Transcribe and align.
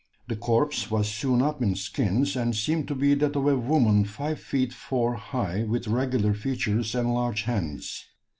The 0.29 0.35
corpse 0.35 0.89
was 0.89 1.07
sewn 1.07 1.43
up 1.43 1.61
in 1.61 1.75
skins, 1.75 2.35
and 2.35 2.55
seemed 2.55 2.87
to 2.87 2.95
be 2.95 3.13
that 3.13 3.35
of 3.35 3.45
a 3.47 3.55
woman 3.55 4.03
five 4.03 4.39
feet 4.39 4.73
four 4.73 5.13
high, 5.13 5.61
with 5.63 5.87
regular 5.87 6.33
features 6.33 6.95
and 6.95 7.13
large 7.13 7.43
hands. 7.43 8.05